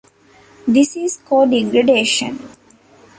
This 0.67 0.97
is 0.97 1.17
core 1.17 1.45
degradation. 1.45 2.39